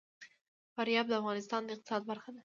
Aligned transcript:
فاریاب 0.73 1.05
د 1.09 1.13
افغانستان 1.21 1.61
د 1.65 1.69
اقتصاد 1.75 2.01
برخه 2.11 2.29
ده. 2.35 2.39